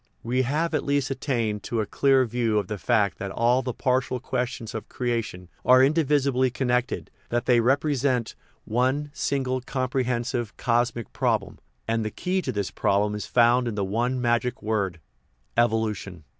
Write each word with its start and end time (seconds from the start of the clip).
We 0.23 0.41
have 0.41 0.73
at 0.73 0.83
least 0.83 1.11
attained 1.11 1.61
to 1.61 1.79
a 1.79 1.85
clear 1.85 2.25
view 2.25 2.57
of 2.57 2.65
the 2.65 2.79
fact 2.79 3.19
that 3.19 3.29
all 3.29 3.61
the 3.61 3.71
partial 3.71 4.19
questions 4.19 4.73
of 4.73 4.89
creation 4.89 5.47
are 5.63 5.83
indivisibly 5.83 6.49
connected, 6.49 7.11
that 7.29 7.45
they 7.45 7.59
represent 7.59 8.33
one 8.65 9.11
single, 9.13 9.61
comprehensive" 9.61 10.57
cosmic 10.57 11.13
problem," 11.13 11.59
and 11.87 12.01
that 12.03 12.07
the 12.15 12.15
key 12.15 12.41
to 12.41 12.51
this 12.51 12.71
problem 12.71 13.13
is 13.13 13.27
found 13.27 13.67
in 13.67 13.75
the 13.75 13.85
one 13.85 14.19
magic 14.19 14.63
word 14.63 14.99
evolution. 15.55 16.23